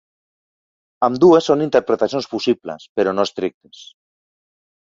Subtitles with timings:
[1.07, 3.87] Ambdues són interpretacions possibles, però no estrictes.